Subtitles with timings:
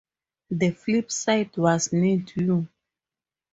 [0.49, 2.67] The flip side was Need You.